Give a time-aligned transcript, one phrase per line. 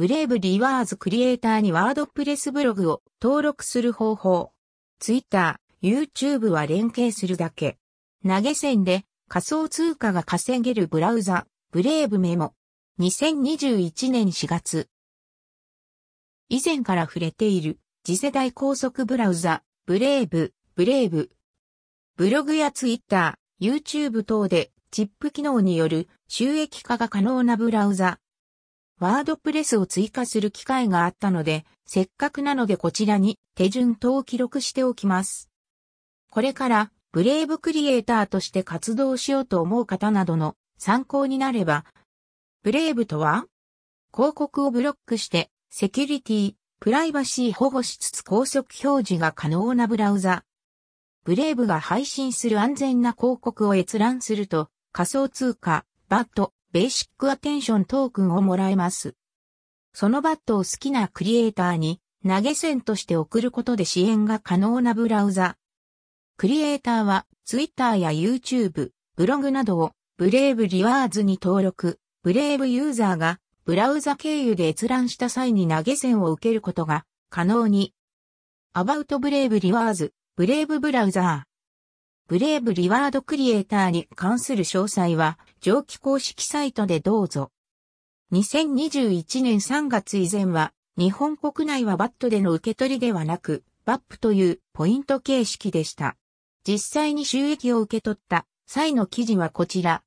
[0.00, 4.50] ブレイブリワーズクリエイターにワードプレスブログを登録する方法。
[4.98, 7.76] Twitter、YouTube は連携するだけ。
[8.26, 12.54] 投げ銭で仮想通貨が稼げるブラウザ、ブレイブメモ。
[12.98, 14.88] 2021年4月。
[16.48, 21.30] 以前から触れている次世代高速ブラウザ、ブレイブ、ブレイブ。
[22.16, 28.18] ブログや Twitter、YouTube 等でチップ機能による収益化が可能なブラウザ、
[29.00, 35.50] ワードプレスを追加する機会があったので、せっかくなのでこちらに手順等を記録しておきます。
[36.28, 41.86] これからブレイブクリエイターとして活動しようと思う方などの参考になれば、
[42.62, 43.46] ブレイブとは
[44.14, 50.44] 広告をブロックしてセキュリティ、プライバシー保護しつつ高速表示が可能なブラウザ。
[51.24, 59.16] ブレイブが配信する安全な広告を閲覧すると仮想通貨、バット、ベーシックアテンショントークンをもらえます。
[59.92, 65.56] その BAT を好きなクリエイターに投げ銭として送ることで支援が可能なブラウザ。
[66.36, 77.94] クリエイターは Twitter や YouTube、ブログなどを Brave Rewards に登録、ブレイブユーザーがブラウザ経由で閲覧した際に投げ銭を受けることが可能に。
[78.74, 81.49] About Brave Rewards、Brave Browser。
[82.30, 87.50] ブレイブリワードクリエイターに関する詳細は、上記公式サイトでどうぞ。
[88.30, 96.16] 2021年3月以前は、日本国内はバットでの受け取りではなく、バップというポイント形式でした。
[96.64, 100.04] 実際に収益を受け取った際の記事はこちら。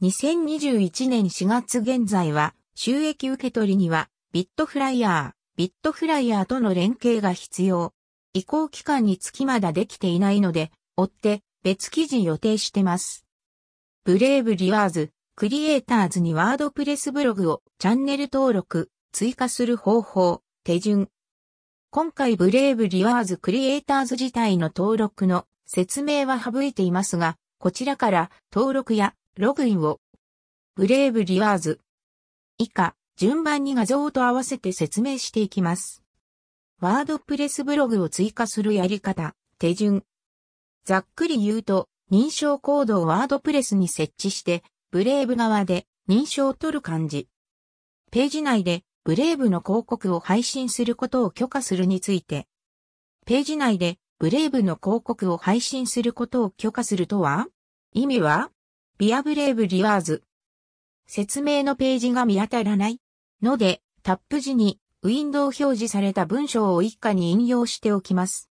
[0.00, 7.92] 2021年4月現在は、収益受け取りには、ビットフライヤー、ビットフライヤーとの連携が必要。
[8.32, 13.24] 移行期間につきまだできていないので、追って別記事予定してます。
[14.04, 21.08] ブレイブリワーズ、クリエイターズにワードプレスブログをチャンネル登録、追加する方法、手順。
[21.90, 30.00] 今回ブレイブリワーズクリエイターズ自体の登録の説明は省いていますが、こちらから登録やログインを
[30.76, 31.80] ブレイブリワーズ
[32.58, 36.02] 以下順番に画像と合わせて説明していきます。
[36.80, 40.04] ワードプレスブログを追加するやり方、手順、
[40.84, 47.28] ざっくり言うと、認証コードをワードプレスに設置して、ブレイブ側で認証を取る感じ。
[48.10, 52.46] ページ内でブレイブの広告を配信することを許可するについて。
[53.24, 57.48] ページ内でブレイブの広告を配信することを許可するとは？
[57.92, 58.50] 意味は？
[58.98, 60.22] ビアブレイブリワーズ。
[61.06, 63.00] 説明のページが見当たらない
[63.42, 68.50] ので、タップ時にウィンドウ表示された文章を一家に引用しておきます。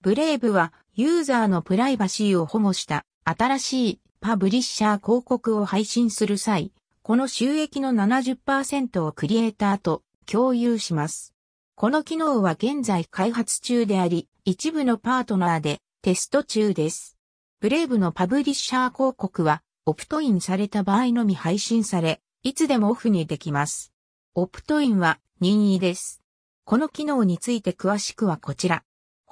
[0.00, 6.70] ブレイブはユーザーのプライバシーを保護した新しいパブリッシャー広告を配信する際、
[7.02, 11.32] この収益の70%をクリエイターと共有します。
[11.76, 17.16] この機能は現在開発中であり、一部のパートナーでテスト中です。
[17.60, 23.94] ブレイブのパブリッシャー広告は、オプトインされた場合のみ配信され、いつでもオフにできます。
[24.34, 26.20] オプトインは任意です。
[26.66, 28.84] この機能について詳しくはこちら。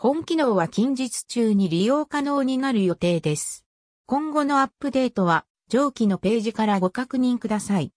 [0.03, 3.66] 本機能は近日中に利用可能になる予定です。
[4.06, 7.93] 今後のアップデートは上記のページからご確認ください。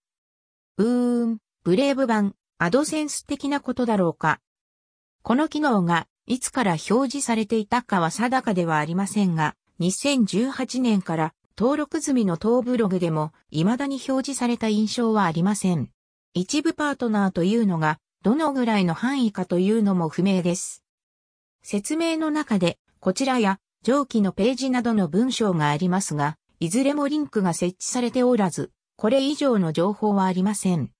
[0.76, 4.42] うーん、ブレイブ版、アドセンス的なことだろうか。
[5.22, 15.88] この機能がいつから表示されていたかは定かではありませんが、2018年から登録済みの当ブログでも未だに表示された印象はありません。
[16.34, 20.83] 一部パートナーというのがどのぐらいの範囲かというのも不明です。
[21.66, 30.90] 説明の中で、こちらや上記のページなどの文章がありますが、いずれもリンクが設置されておらず、これ以上の情報はありません。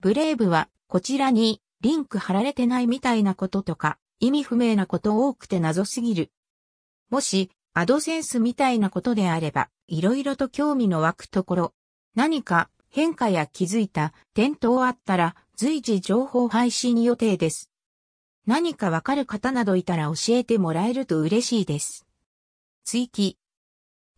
[0.00, 6.32] ブレイブは、こちらにリンク貼られてないみたいなこととか、意味不明なこと多くて謎すぎる。
[7.10, 11.74] もし、アドセンスみたいなことであれば、いろいろと興味の湧くところ、
[12.14, 17.71] 何か変化や気づいた点等あったら随時情報配信予定です。
[18.46, 22.06] 何かわかる方などいたら教えてもらえると嬉しいです。
[22.84, 23.38] 追記。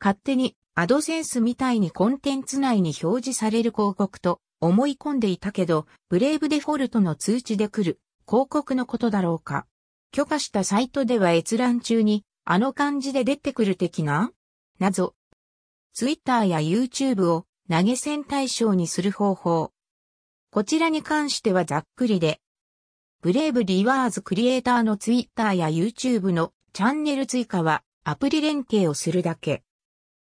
[0.01, 9.67] 勝手にアドセンスみたいにコンテンツ内に表示される広告と思い込んでいたけど、ブレイブデフォルトの通知で来る広告のことだろうか。
[10.11, 14.31] 許可したサイトでは閲覧中にあの感じで出てくる的な？
[14.79, 15.15] 謎。
[15.93, 19.73] ツイッターや YouTube を投げ銭対象にする方法。
[20.51, 22.41] こちらに関してはざっくりで
[23.25, 29.63] ブレイブリワーズクリエイターの Twitter や YouTube のチャンネル追加はアプリ連携をするだけ。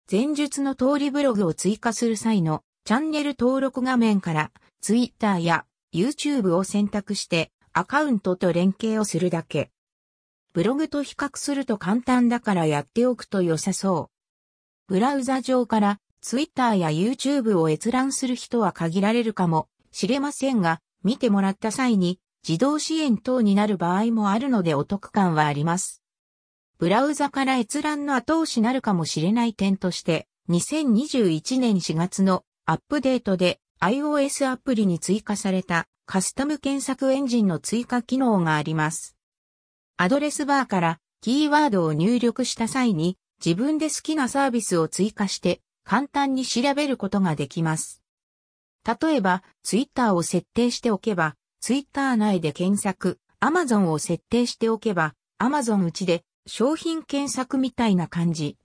[0.08, 9.72] 前述の通りブログを追加する際のチャンネル登録画面から Twitter や YouTube を選択してアカウントと連携をするだけ。
[10.52, 14.10] ブログと比較すると簡単だからやっておくと良さそ
[14.86, 14.92] う。
[14.94, 26.02] ブラウザ上から Twitter や YouTube を閲覧する人は限られるかもしれませんが、見てもらった際に自動支援等になる場合もあるのでお得感はあります。
[26.78, 39.16] ブラウザから閲覧の後押しなるかもしれない点として、2021年4月のアップデートで iOS アプリに追加されたカスタム検索エンジンの追加機能があります。
[39.96, 48.02] アドレスバーからキーワードを入力した際に自分で好きなサービスを追加して簡単に調べることができます。
[48.86, 58.56] 例えば、ツイッターを設定しておけば、ツイッター内で検索、アマゾンを設定しておけば、アマゾンうちで商品検索みたいな感じ。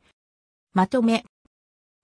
[0.73, 1.25] まとめ。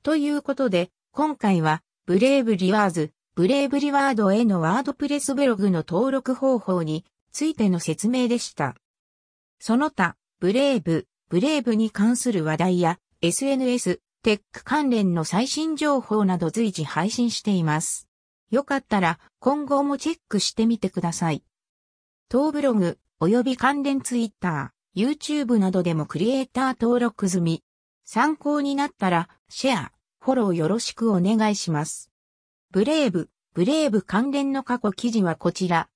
[0.03, 8.75] ということで、今回は、ブレイブリワーズ、ブレイブリワードへのワードプレスブログの登録方法についての説明でした。
[9.59, 18.06] その他、ブレイブ、ブレイブに関する話題や SNS、テック関連の最新情報など随時配信しています。
[18.49, 21.43] よかったら今後もチェックしてみてください。
[22.29, 27.63] 当ブログ及び関連ツイッター、YouTube などでもクリエイター登録済み。
[28.03, 29.91] 参考になったらシェア、
[30.21, 32.09] フォローよろしくお願いします。
[32.71, 35.89] ブレイブ、ブレイブ関連の過去記事はこちら。